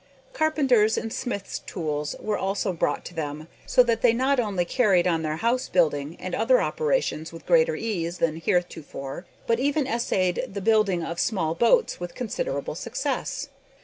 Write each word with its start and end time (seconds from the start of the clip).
Carpenters' 0.33 0.97
and 0.97 1.13
smiths' 1.13 1.59
tools 1.59 2.15
were 2.19 2.35
also 2.35 2.73
brought 2.73 3.05
to 3.05 3.13
them, 3.13 3.47
so 3.67 3.83
that 3.83 4.01
they 4.01 4.13
not 4.13 4.39
only 4.39 4.65
carried 4.65 5.05
on 5.05 5.21
their 5.21 5.35
house 5.35 5.69
building 5.69 6.17
and 6.19 6.33
other 6.33 6.59
operations 6.59 7.31
with 7.31 7.45
greater 7.45 7.75
ease 7.75 8.17
than 8.17 8.37
heretofore, 8.37 9.27
but 9.45 9.59
even 9.59 9.85
essayed 9.85 10.43
the 10.51 10.59
building 10.59 11.03
of 11.03 11.19
small 11.19 11.53
boats 11.53 11.99
with 11.99 12.15
considerable 12.15 12.73
success. 12.73 13.49